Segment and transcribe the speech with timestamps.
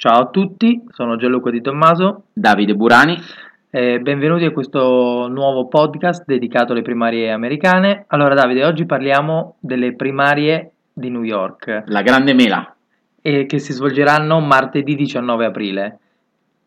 [0.00, 2.26] Ciao a tutti, sono Gianluca Di Tommaso.
[2.32, 3.20] Davide Burani.
[3.68, 8.04] E benvenuti a questo nuovo podcast dedicato alle primarie americane.
[8.06, 11.82] Allora Davide, oggi parliamo delle primarie di New York.
[11.86, 12.76] La grande mela.
[13.20, 15.98] E che si svolgeranno martedì 19 aprile.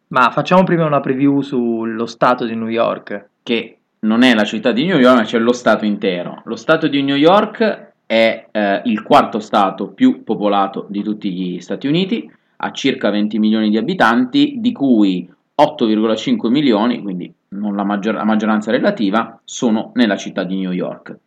[0.07, 3.29] Ma facciamo prima una preview sullo stato di New York.
[3.43, 6.41] Che non è la città di New York, ma c'è lo stato intero.
[6.43, 11.61] Lo stato di New York è eh, il quarto stato più popolato di tutti gli
[11.61, 12.29] Stati Uniti
[12.63, 15.27] ha circa 20 milioni di abitanti, di cui
[15.59, 21.17] 8,5 milioni, quindi la, maggior- la maggioranza relativa, sono nella città di New York.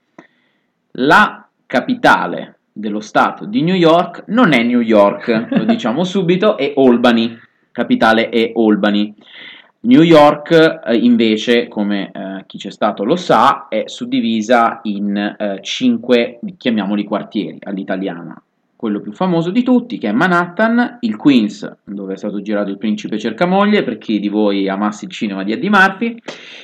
[0.93, 6.73] La capitale dello stato di New York non è New York, lo diciamo subito, è
[6.77, 7.37] Albany,
[7.73, 9.13] capitale è Albany.
[9.81, 15.59] New York eh, invece, come eh, chi c'è stato lo sa, è suddivisa in eh,
[15.63, 18.41] cinque, chiamiamoli quartieri all'italiana
[18.85, 22.77] quello più famoso di tutti, che è Manhattan, il Queens, dove è stato girato Il
[22.77, 26.15] Principe Cercamoglie, per chi di voi amasse il cinema di Eddie Murphy,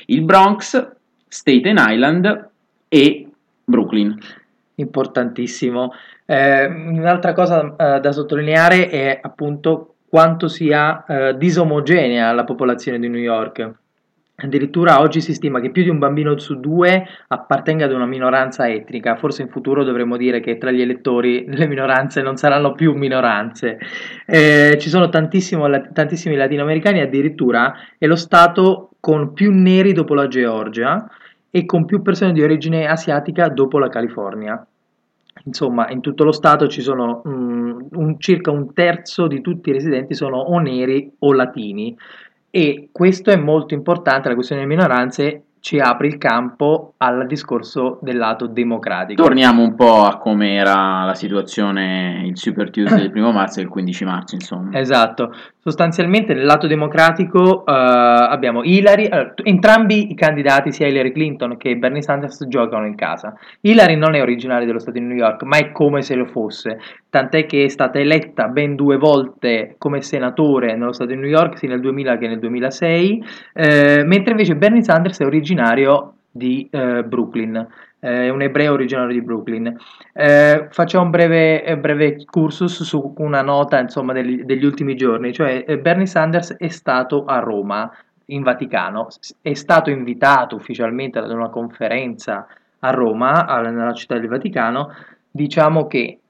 [0.05, 0.87] il Bronx,
[1.27, 2.49] Staten Island
[2.87, 3.27] e
[3.63, 4.15] Brooklyn.
[4.75, 5.93] Importantissimo.
[6.23, 13.09] Eh, un'altra cosa eh, da sottolineare è appunto quanto sia eh, disomogenea la popolazione di
[13.09, 13.80] New York.
[14.43, 18.67] Addirittura oggi si stima che più di un bambino su due appartenga ad una minoranza
[18.67, 22.93] etnica, forse in futuro dovremmo dire che tra gli elettori le minoranze non saranno più
[22.93, 23.77] minoranze.
[24.25, 31.07] Eh, ci sono tantissimi latinoamericani, addirittura è lo Stato con più neri dopo la Georgia
[31.49, 34.65] e con più persone di origine asiatica dopo la California.
[35.45, 39.73] Insomma, in tutto lo Stato ci sono um, un, circa un terzo di tutti i
[39.73, 41.97] residenti sono o neri o latini
[42.51, 47.99] e questo è molto importante, la questione delle minoranze ci apre il campo al discorso
[48.01, 49.21] del lato democratico.
[49.21, 53.63] Torniamo un po' a come era la situazione il Super Tuesday del primo marzo e
[53.63, 54.77] il 15 marzo, insomma.
[54.77, 61.55] Esatto, sostanzialmente nel lato democratico uh, abbiamo Hillary, allora, entrambi i candidati, sia Hillary Clinton
[61.57, 63.35] che Bernie Sanders, giocano in casa.
[63.61, 66.79] Hillary non è originaria dello Stato di New York, ma è come se lo fosse,
[67.07, 71.59] tant'è che è stata eletta ben due volte come senatore nello Stato di New York,
[71.59, 73.23] sia nel 2000 che nel 2006,
[73.53, 75.49] eh, mentre invece Bernie Sanders è originario
[76.31, 77.67] di eh, Brooklyn
[78.01, 79.77] è un ebreo originario di Brooklyn.
[80.11, 85.31] Eh, facciamo un breve, eh, breve, cursus su una nota insomma, degli, degli ultimi giorni,
[85.31, 87.91] cioè eh, Bernie Sanders è stato a Roma,
[88.25, 89.09] in Vaticano,
[89.41, 92.47] è stato invitato ufficialmente ad una conferenza
[92.79, 94.91] a Roma, nella città del Vaticano,
[95.29, 96.20] diciamo che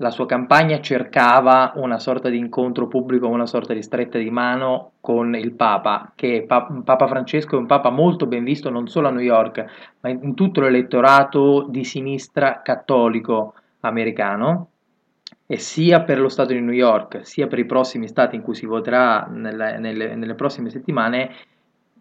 [0.00, 4.92] la sua campagna cercava una sorta di incontro pubblico, una sorta di stretta di mano
[5.00, 9.10] con il Papa, che Papa Francesco è un Papa molto ben visto non solo a
[9.10, 9.64] New York,
[10.00, 14.70] ma in tutto l'elettorato di sinistra cattolico americano,
[15.50, 18.54] e sia per lo Stato di New York, sia per i prossimi stati in cui
[18.54, 21.30] si voterà nelle, nelle, nelle prossime settimane,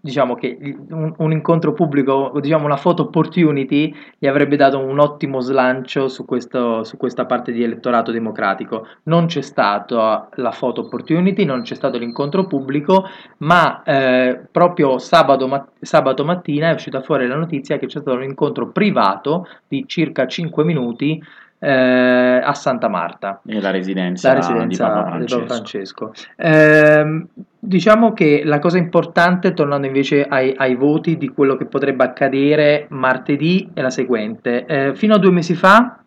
[0.02, 0.58] diciamo che
[0.90, 6.26] un, un, incontro pubblico, diciamo una photo opportunity, gli avrebbe dato un ottimo slancio su,
[6.26, 8.88] questo, su questa parte di elettorato democratico.
[9.04, 13.06] Non c'è stata la photo opportunity, non c'è stato l'incontro pubblico,
[13.40, 18.18] ma eh, proprio sabato, mat- sabato mattina è uscita fuori la notizia che c'è stato
[18.18, 21.22] un incontro privato di circa 5 minuti
[21.60, 23.42] eh, a Santa Marta.
[23.46, 25.36] E la residenza, la residenza di Papa Francesco.
[25.36, 26.14] Di Papa Francesco.
[26.36, 27.26] Eh,
[27.60, 32.86] diciamo che la cosa importante, tornando invece ai, ai, voti di quello che potrebbe accadere
[32.90, 34.66] martedì, è la seguente.
[34.66, 36.00] Eh, fino a due mesi fa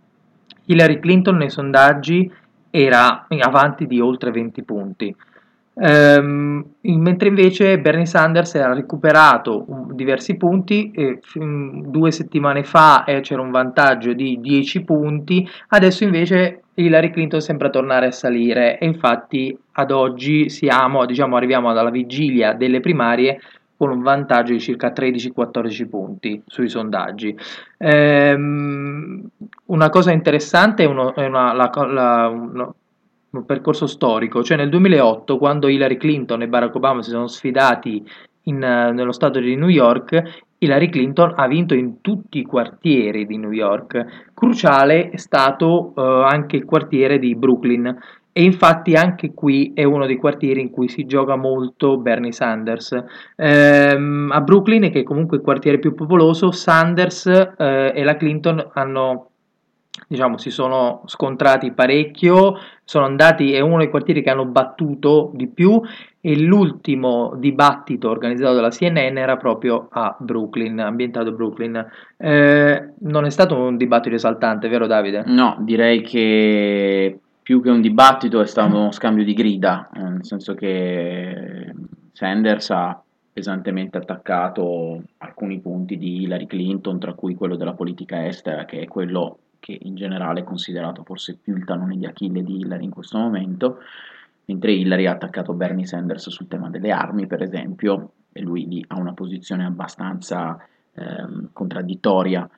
[0.71, 2.31] Hillary Clinton nei sondaggi
[2.71, 5.16] era avanti di oltre 20 punti.
[5.83, 13.21] Ehm, mentre invece Bernie Sanders ha recuperato um, diversi punti, e, due settimane fa eh,
[13.21, 18.87] c'era un vantaggio di 10 punti, adesso invece Hillary Clinton sembra tornare a salire e
[18.87, 23.41] infatti ad oggi siamo, diciamo, arriviamo alla vigilia delle primarie
[23.81, 27.35] con un vantaggio di circa 13-14 punti sui sondaggi.
[27.79, 29.27] Ehm,
[29.67, 32.75] una cosa interessante è, uno, è una, la, la, una,
[33.31, 38.04] un percorso storico, cioè nel 2008 quando Hillary Clinton e Barack Obama si sono sfidati
[38.45, 43.39] in, nello stato di New York, Hillary Clinton ha vinto in tutti i quartieri di
[43.39, 44.31] New York.
[44.34, 47.99] Cruciale è stato uh, anche il quartiere di Brooklyn
[48.33, 53.04] e infatti anche qui è uno dei quartieri in cui si gioca molto Bernie Sanders.
[53.37, 58.71] Ehm, a Brooklyn, che è comunque il quartiere più popoloso, Sanders eh, e la Clinton
[58.75, 59.29] hanno
[60.10, 65.47] diciamo, si sono scontrati parecchio, sono andati, è uno dei quartieri che hanno battuto di
[65.47, 65.80] più
[66.21, 71.86] e l'ultimo dibattito organizzato dalla CNN era proprio a Brooklyn, ambientato a Brooklyn.
[72.16, 75.22] Eh, non è stato un dibattito esaltante, vero Davide?
[75.27, 80.24] No, direi che più che un dibattito è stato uno scambio di grida, eh, nel
[80.24, 81.72] senso che
[82.10, 83.01] Sanders ha
[83.33, 88.89] pesantemente attaccato alcuni punti di Hillary Clinton, tra cui quello della politica estera, che è
[88.89, 92.91] quello che in generale è considerato forse più il talone di Achille di Hillary in
[92.91, 93.78] questo momento,
[94.47, 98.84] mentre Hillary ha attaccato Bernie Sanders sul tema delle armi, per esempio, e lui lì
[98.89, 100.59] ha una posizione abbastanza
[100.95, 102.48] eh, contraddittoria.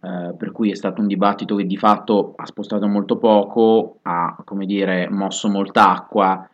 [0.00, 4.40] Eh, per cui è stato un dibattito che di fatto ha spostato molto poco, ha
[4.44, 6.48] come dire mosso molta acqua,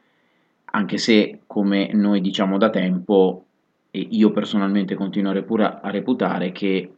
[0.64, 3.44] anche se come noi diciamo da tempo,
[3.90, 6.93] e io personalmente continuo a, repura, a reputare che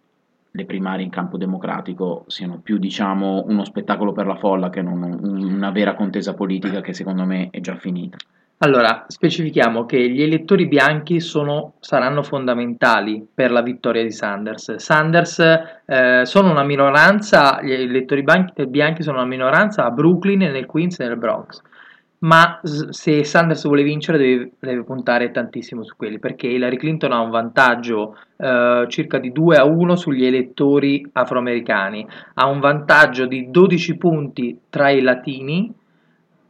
[0.57, 5.03] le primarie in campo democratico siano più diciamo uno spettacolo per la folla che non
[5.23, 8.17] una vera contesa politica che secondo me è già finita.
[8.61, 14.77] Allora, specifichiamo che gli elettori bianchi sono, saranno fondamentali per la vittoria di Sanders.
[14.77, 15.39] Sanders
[15.85, 21.07] eh, sono una minoranza, gli elettori bianchi, sono una minoranza a Brooklyn, nel Queens e
[21.07, 21.61] nel Bronx.
[22.19, 27.21] Ma se Sanders vuole vincere deve, deve, puntare tantissimo su quelli perché Hillary Clinton ha
[27.21, 33.51] un vantaggio eh, circa di 2 a 1 sugli elettori afroamericani, ha un vantaggio di
[33.51, 35.71] 12 punti tra i latini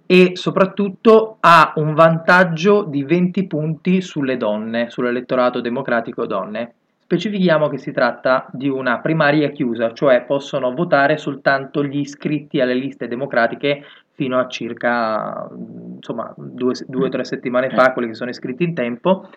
[0.06, 6.74] e soprattutto ha un vantaggio di 20 punti sulle donne, sull'elettorato democratico donne.
[7.06, 12.74] Specifichiamo che si tratta di una primaria chiusa, cioè possono votare soltanto gli iscritti alle
[12.74, 13.84] liste democratiche
[14.16, 15.48] fino a circa
[15.94, 19.28] insomma, due o tre settimane fa, quelli che sono iscritti in tempo,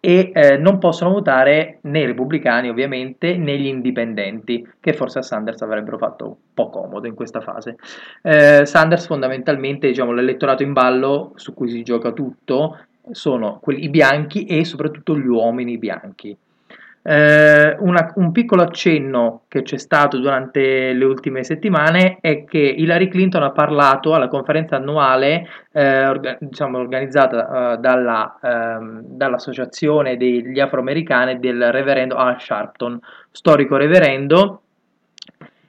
[0.00, 5.22] e eh, non possono votare né i repubblicani ovviamente né gli indipendenti che forse a
[5.22, 7.76] Sanders avrebbero fatto un po' comodo in questa fase.
[8.20, 12.80] Eh, Sanders fondamentalmente diciamo l'elettorato in ballo su cui si gioca tutto
[13.12, 16.36] sono quelli bianchi e soprattutto gli uomini bianchi
[17.06, 23.08] eh, una, un piccolo accenno che c'è stato durante le ultime settimane è che Hillary
[23.08, 30.58] Clinton ha parlato alla conferenza annuale eh, orga, diciamo, organizzata eh, dalla, ehm, dall'associazione degli
[30.58, 32.98] afroamericani del reverendo Al Sharpton,
[33.30, 34.62] storico reverendo,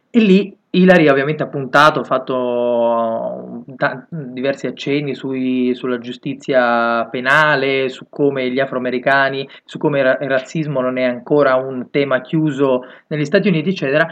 [0.09, 7.87] e lì Hillary ovviamente ha puntato, ha fatto t- diversi accenni sui, sulla giustizia penale,
[7.87, 13.23] su come gli afroamericani, su come il, razzismo non è ancora un tema chiuso negli
[13.23, 14.05] Stati Uniti, eccetera.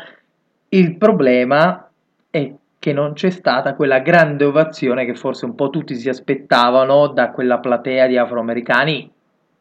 [0.70, 1.90] Il problema
[2.30, 7.08] è che non c'è stata quella grande ovazione che forse un po' tutti si aspettavano
[7.08, 9.12] da quella platea di afroamericani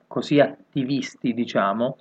[0.06, 1.96] così attivisti, diciamo,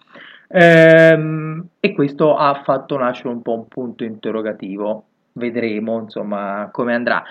[0.53, 5.06] Ehm, e questo ha fatto nascere un po' un punto interrogativo.
[5.33, 7.24] Vedremo insomma come andrà.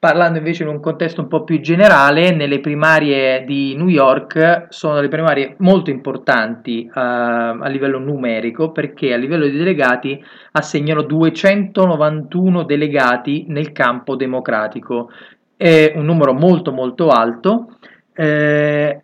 [0.00, 4.94] Parlando invece in un contesto un po' più generale, nelle primarie di New York sono
[4.94, 10.18] delle primarie molto importanti uh, a livello numerico perché a livello di delegati
[10.52, 15.10] assegnano 291 delegati nel campo democratico.
[15.54, 17.76] È un numero molto molto alto.
[18.14, 19.02] Eh,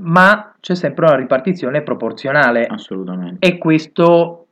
[0.00, 2.66] ma c'è sempre una ripartizione proporzionale.
[2.66, 3.46] Assolutamente.
[3.46, 4.46] E questo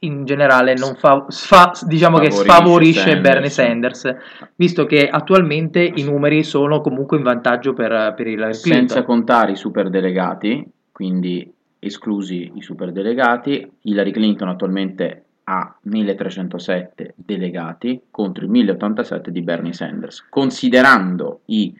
[0.00, 3.20] in generale non fa, fa diciamo che sfavorisce Sanders.
[3.20, 4.16] Bernie Sanders,
[4.56, 8.88] visto che attualmente i numeri sono comunque in vantaggio per, per Hillary Clinton.
[8.88, 18.44] Senza contare i superdelegati, quindi esclusi i superdelegati, Hillary Clinton attualmente ha 1307 delegati contro
[18.44, 20.26] i 1087 di Bernie Sanders.
[20.28, 21.74] Considerando i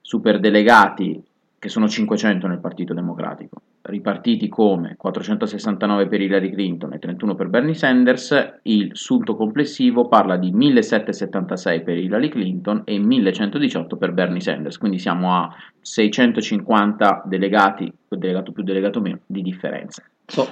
[0.00, 1.22] superdelegati
[1.58, 7.48] che sono 500 nel Partito Democratico, ripartiti come 469 per Hillary Clinton e 31 per
[7.48, 14.40] Bernie Sanders, il sunto complessivo parla di 1776 per Hillary Clinton e 1118 per Bernie
[14.40, 20.02] Sanders, quindi siamo a 650 delegati, delegato più delegato meno, di differenza.
[20.26, 20.46] So,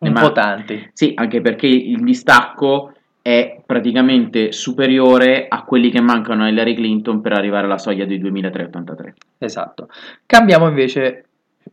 [0.00, 0.90] un Ma, po' tanti.
[0.92, 2.92] Sì, anche perché il distacco
[3.26, 8.20] è praticamente superiore a quelli che mancano a Hillary Clinton per arrivare alla soglia dei
[8.20, 9.14] 2383.
[9.38, 9.88] Esatto.
[10.24, 11.24] Cambiamo invece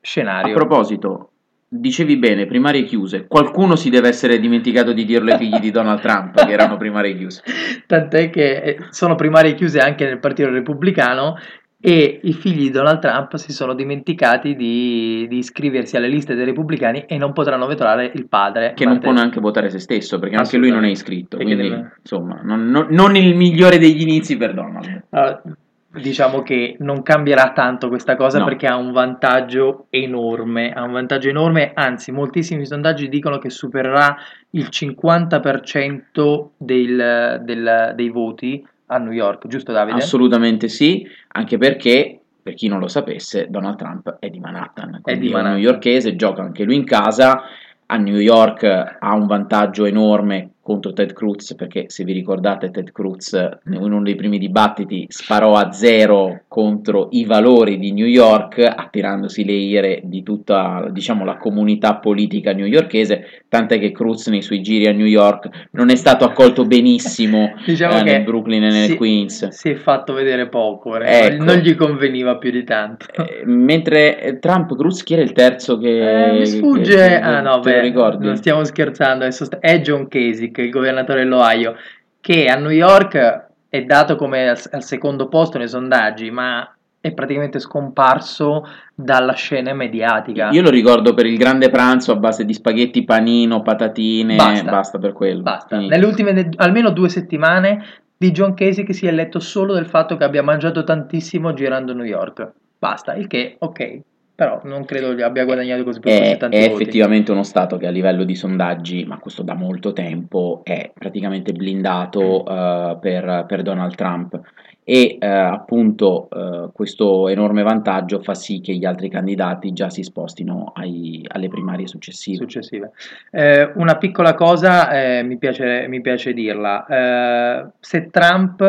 [0.01, 0.51] scenario.
[0.51, 1.29] A proposito,
[1.67, 3.27] dicevi bene, primarie chiuse.
[3.27, 7.15] Qualcuno si deve essere dimenticato di dirlo ai figli di Donald Trump che erano primarie
[7.15, 7.43] chiuse.
[7.85, 11.37] Tant'è che eh, sono primarie chiuse anche nel Partito Repubblicano
[11.85, 16.45] e i figli di Donald Trump si sono dimenticati di, di, iscriversi alle liste dei
[16.45, 18.71] repubblicani e non potranno votare il padre.
[18.73, 21.35] Che non può neanche votare se stesso, perché anche lui non è iscritto.
[21.35, 21.95] Quindi, deve...
[21.99, 25.03] insomma, non, non, non, il migliore degli inizi per Donald.
[25.09, 25.41] Allora,
[25.89, 28.45] diciamo che non cambierà tanto questa cosa no.
[28.45, 30.71] perché ha un vantaggio enorme.
[30.71, 34.15] Ha un vantaggio enorme, anzi, moltissimi sondaggi dicono che supererà
[34.51, 39.97] il 50% del, del, dei voti a New York, giusto Davide?
[39.97, 45.17] Assolutamente sì, anche perché, per chi non lo sapesse, Donald Trump è di Manhattan, è
[45.17, 45.53] di Manhattan.
[45.53, 47.43] newyorkese, gioca anche lui in casa,
[47.85, 52.93] a New York ha un vantaggio enorme contro Ted Cruz, perché se vi ricordate Ted
[52.93, 53.33] Cruz
[53.65, 59.43] in uno dei primi dibattiti sparò a zero contro i valori di New York, attirandosi
[59.43, 64.87] le ire di tutta diciamo, la comunità politica newyorkese, tant'è che Cruz nei suoi giri
[64.87, 68.95] a New York non è stato accolto benissimo diciamo eh, nel Brooklyn e nel si,
[68.95, 69.49] Queens.
[69.49, 71.25] Si è fatto vedere poco, eh.
[71.25, 71.43] ecco.
[71.43, 73.07] non gli conveniva più di tanto.
[73.17, 76.29] Eh, mentre Trump, Cruz, chi era il terzo che...
[76.29, 79.27] Eh, mi sfugge, che, ah no, beh, non stiamo scherzando,
[79.59, 81.75] è John Casey Kasich, il governatore dell'Ohio,
[82.21, 87.11] che a New York è dato come al, al secondo posto nei sondaggi, ma è
[87.11, 90.51] praticamente scomparso dalla scena mediatica.
[90.51, 94.97] Io lo ricordo per il grande pranzo a base di spaghetti, panino, patatine, basta, basta
[94.99, 95.41] per quello.
[95.41, 95.77] Basta.
[95.79, 97.83] Nelle ultime almeno due settimane
[98.15, 101.93] di John Casey che si è letto solo del fatto che abbia mangiato tantissimo girando
[101.93, 102.51] New York.
[102.79, 103.99] Basta, il che, ok,
[104.35, 108.23] però non credo abbia guadagnato così, è, tanti è effettivamente uno Stato che a livello
[108.23, 114.39] di sondaggi, ma questo da molto tempo, è praticamente blindato uh, per, per, Donald Trump
[114.83, 120.01] e uh, appunto uh, questo enorme vantaggio fa sì che gli altri candidati già si
[120.01, 122.37] spostino ai, alle primarie successive.
[122.37, 122.91] successive.
[123.29, 128.61] Eh, una piccola cosa eh, mi, piace, mi, piace, dirla, eh, se Trump,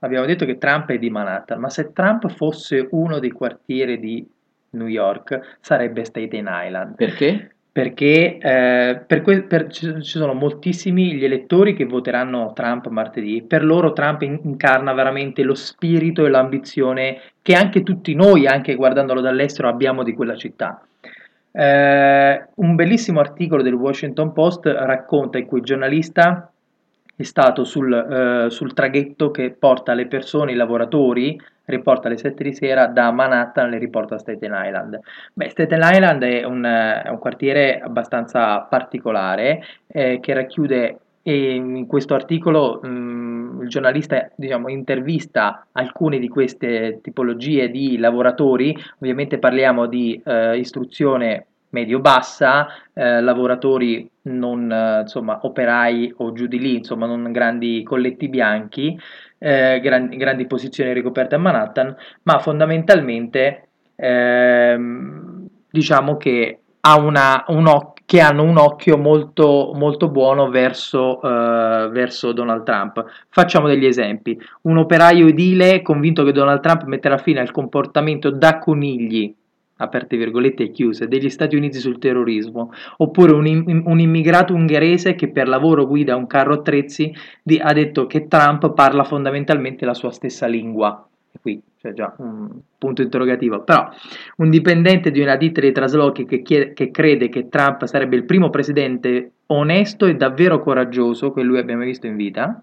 [0.00, 4.34] abbiamo detto che Trump è di Manhattan, ma se Trump fosse uno dei quartieri di
[4.70, 6.94] New York sarebbe Staten Island.
[6.96, 7.50] Perché?
[7.70, 13.42] Perché eh, per que- per, ci, sono moltissimi gli elettori che voteranno Trump martedì.
[13.42, 19.20] Per loro Trump incarna veramente lo spirito e l'ambizione che anche tutti noi, anche guardandolo
[19.20, 20.80] dall'estero, abbiamo di quella città.
[21.52, 26.50] Eh, un bellissimo articolo del Washington Post racconta in cui il giornalista
[27.16, 32.42] è stato sul, eh, sul traghetto che porta le persone, i lavoratori, riporta alle 7
[32.44, 35.00] di sera da Manhattan le riporta a Staten Island.
[35.32, 42.14] Beh, Staten Island è un, è un quartiere abbastanza particolare eh, che racchiude in questo
[42.14, 49.86] articolo mh, mm, il giornalista diciamo, intervista alcune di queste tipologie di lavoratori, ovviamente parliamo
[49.86, 57.06] di eh, istruzione medio-bassa, eh, lavoratori non eh, insomma, operai o giù di lì, insomma
[57.06, 58.98] non grandi colletti bianchi,
[59.38, 67.66] eh, grandi, grandi, posizioni ricoperte a Manhattan, ma fondamentalmente ehm, diciamo che, ha una, un
[67.66, 73.04] occhio, che hanno un occhio molto, molto buono verso, uh, verso, Donald Trump.
[73.28, 74.40] Facciamo degli esempi.
[74.62, 79.34] Un operaio edile convinto che Donald Trump metterà fine al comportamento da conigli
[79.76, 85.28] aperte virgolette e chiuse, degli Stati Uniti sul terrorismo, oppure un, un, immigrato ungherese che
[85.28, 90.10] per lavoro guida un carro attrezzi di, ha detto che Trump parla fondamentalmente la sua
[90.10, 91.06] stessa lingua.
[91.40, 93.62] Qui c'è già un punto interrogativo.
[93.62, 93.88] Però
[94.36, 98.24] un dipendente di una ditta di traslochi che, chiede, che crede che Trump sarebbe il
[98.24, 102.62] primo presidente onesto e davvero coraggioso che lui abbia mai visto in vita,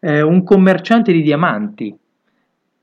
[0.00, 1.96] eh, un commerciante di diamanti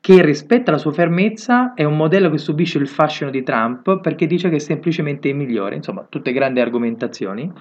[0.06, 4.28] che rispetta la sua fermezza, è un modello che subisce il fascino di Trump perché
[4.28, 7.52] dice che è semplicemente il migliore, insomma, tutte grandi argomentazioni,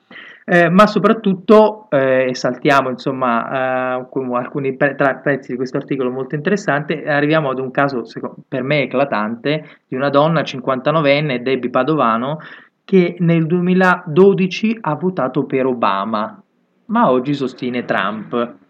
[0.44, 6.34] eh, ma soprattutto, eh, saltiamo insomma eh, alcuni pre- tra- pezzi di questo articolo molto
[6.34, 12.40] interessante, arriviamo ad un caso secondo, per me eclatante di una donna 59enne, Debbie Padovano,
[12.84, 16.42] che nel 2012 ha votato per Obama,
[16.88, 18.63] ma oggi sostiene Trump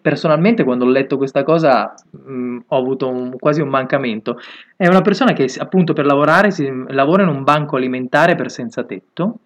[0.00, 4.38] personalmente quando ho letto questa cosa mh, ho avuto un, quasi un mancamento.
[4.76, 8.84] È una persona che appunto per lavorare si, lavora in un banco alimentare per senza
[8.84, 9.38] tetto,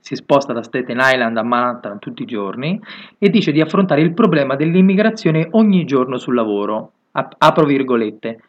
[0.00, 2.80] si sposta da Staten Island a Manhattan tutti i giorni
[3.18, 6.92] e dice di affrontare il problema dell'immigrazione ogni giorno sul lavoro.
[7.12, 8.40] Apro virgolette.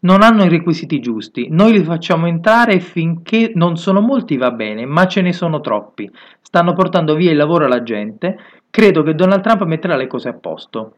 [0.00, 4.86] Non hanno i requisiti giusti, noi li facciamo entrare finché non sono molti va bene,
[4.86, 6.10] ma ce ne sono troppi.
[6.40, 8.38] Stanno portando via il lavoro alla gente
[8.70, 10.94] Credo che Donald Trump metterà le cose a posto.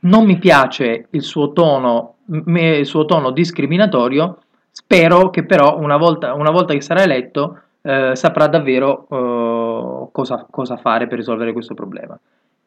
[0.00, 4.42] Non mi piace il suo tono, il suo tono discriminatorio.
[4.70, 10.46] Spero che però una volta, una volta che sarà eletto eh, saprà davvero eh, cosa,
[10.48, 12.18] cosa fare per risolvere questo problema.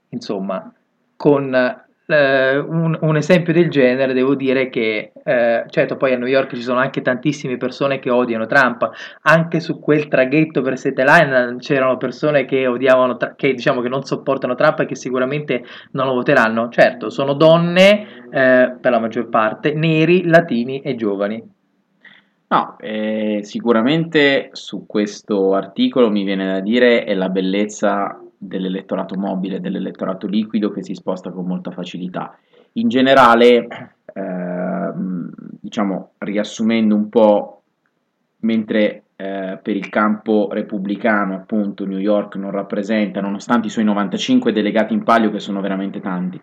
[0.10, 0.72] Insomma,
[1.15, 6.27] con eh, un, un, esempio del genere, devo dire che, eh, certo, poi a New
[6.27, 8.89] York ci sono anche tantissime persone che odiano Trump,
[9.22, 14.03] anche su quel traghetto per State Line c'erano persone che odiavano, che diciamo che non
[14.03, 16.69] sopportano Trump e che sicuramente non lo voteranno.
[16.69, 21.51] Certo, sono donne, eh, per la maggior parte, neri, latini e giovani.
[22.48, 29.59] No, eh, sicuramente su questo articolo mi viene da dire è la bellezza dell'elettorato mobile,
[29.59, 32.38] dell'elettorato liquido che si sposta con molta facilità.
[32.73, 33.67] In generale,
[34.13, 34.91] eh,
[35.59, 37.62] diciamo, riassumendo un po',
[38.39, 44.51] mentre eh, per il campo repubblicano, appunto, New York non rappresenta, nonostante i suoi 95
[44.51, 46.39] delegati in palio, che sono veramente tanti,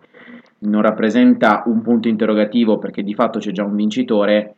[0.59, 4.55] non rappresenta un punto interrogativo perché di fatto c'è già un vincitore,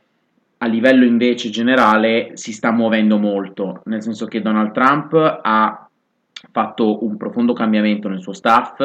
[0.57, 5.82] a livello invece generale si sta muovendo molto, nel senso che Donald Trump ha
[6.51, 8.79] fatto un profondo cambiamento nel suo staff,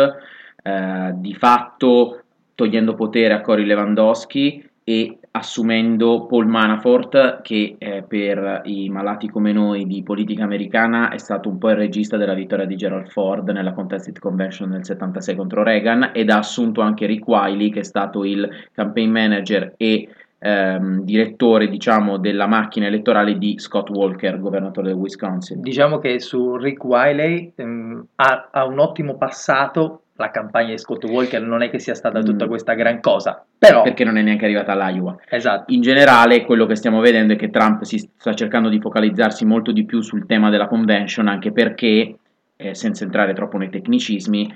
[0.62, 2.22] eh, di fatto
[2.54, 9.52] togliendo potere a Cory Lewandowski e assumendo Paul Manafort che eh, per i malati come
[9.52, 13.48] noi di politica americana è stato un po' il regista della vittoria di Gerald Ford
[13.50, 17.84] nella Contested Convention nel 76 contro Reagan ed ha assunto anche Rick Wiley che è
[17.84, 20.08] stato il campaign manager e
[20.38, 25.60] ehm, direttore diciamo, della macchina elettorale di Scott Walker, governatore del Wisconsin.
[25.60, 30.02] Diciamo che su Rick Wiley ehm, ha, ha, un ottimo passato.
[30.18, 32.48] La campagna di Scott Walker non è che sia stata tutta mm.
[32.48, 33.82] questa gran cosa, però...
[33.82, 35.16] Perché non è neanche arrivata all'Iowa.
[35.28, 35.72] Esatto.
[35.72, 39.70] In generale, quello che stiamo vedendo è che Trump si sta cercando di focalizzarsi molto
[39.70, 42.16] di più sul tema della convention, anche perché,
[42.56, 44.52] eh, senza entrare troppo nei tecnicismi,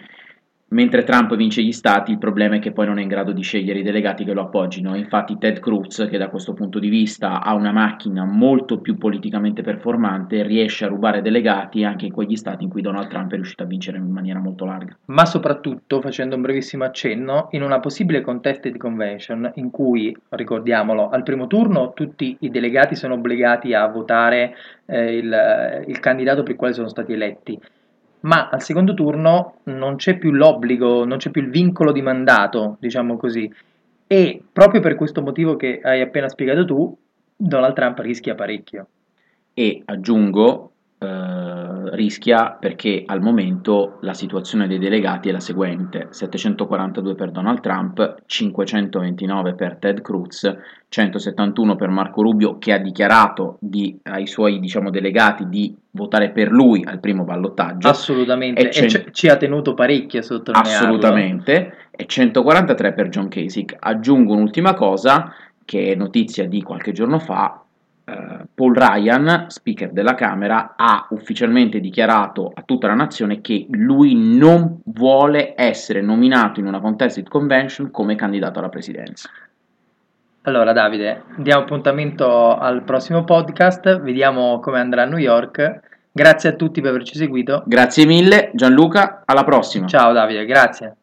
[0.73, 3.43] Mentre Trump vince gli stati, il problema è che poi non è in grado di
[3.43, 4.97] scegliere i delegati che lo appoggino.
[4.97, 9.61] Infatti Ted Cruz, che da questo punto di vista ha una macchina molto più politicamente
[9.61, 13.65] performante, riesce a rubare delegati anche in quegli stati in cui Donald Trump è riuscito
[13.65, 14.97] a vincere in maniera molto larga.
[15.07, 21.23] Ma soprattutto, facendo un brevissimo accenno, in una possibile contested convention in cui, ricordiamolo, al
[21.23, 26.57] primo turno tutti i delegati sono obbligati a votare eh, il, il candidato per il
[26.57, 27.61] quale sono stati eletti
[28.23, 32.77] ma al secondo turno non c'è più l'obbligo, non c'è più il vincolo di mandato,
[32.81, 33.51] diciamo così.
[34.07, 36.97] E proprio per questo motivo che hai appena spiegato tu,
[37.37, 38.87] Donald Trump rischia parecchio.
[39.55, 40.72] E aggiungo,
[41.03, 47.61] eh, rischia perché al momento la situazione dei delegati è la seguente: 742 per Donald
[47.61, 50.51] Trump, 529 per Ted Cruz,
[50.89, 56.51] 171 per Marco Rubio che ha dichiarato di, ai suoi diciamo, delegati di votare per
[56.51, 57.89] lui al primo ballottaggio.
[57.89, 60.79] Assolutamente, e, cent- e ci ha tenuto parecchio a sottolinearlo.
[60.79, 63.77] Assolutamente, e 143 per John Kasich.
[63.79, 67.62] Aggiungo un'ultima cosa che è notizia di qualche giorno fa,
[68.13, 74.15] Uh, Paul Ryan, speaker della Camera, ha ufficialmente dichiarato a tutta la nazione che lui
[74.15, 79.31] non vuole essere nominato in una contested convention come candidato alla presidenza.
[80.43, 85.81] Allora Davide, diamo appuntamento al prossimo podcast, vediamo come andrà a New York.
[86.11, 87.63] Grazie a tutti per averci seguito.
[87.65, 89.87] Grazie mille Gianluca, alla prossima.
[89.87, 90.97] Ciao Davide, grazie.